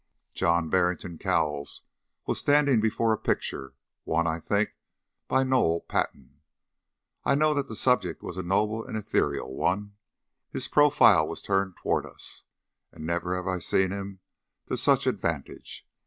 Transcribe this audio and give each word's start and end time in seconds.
John 0.33 0.67
Barrington 0.71 1.19
Cowles 1.19 1.83
was 2.25 2.39
standing 2.39 2.81
before 2.81 3.13
a 3.13 3.19
picture 3.19 3.75
one, 4.03 4.25
I 4.25 4.39
think, 4.39 4.71
by 5.27 5.43
Noel 5.43 5.81
Paton 5.81 6.39
I 7.23 7.35
know 7.35 7.53
that 7.53 7.67
the 7.67 7.75
subject 7.75 8.23
was 8.23 8.35
a 8.35 8.41
noble 8.41 8.83
and 8.83 8.97
ethereal 8.97 9.53
one. 9.53 9.93
His 10.49 10.67
profile 10.67 11.27
was 11.27 11.43
turned 11.43 11.75
towards 11.77 12.07
us, 12.07 12.45
and 12.91 13.05
never 13.05 13.35
have 13.35 13.45
I 13.45 13.59
seen 13.59 13.91
him 13.91 14.21
to 14.69 14.75
such 14.75 15.05
advantage. 15.05 15.87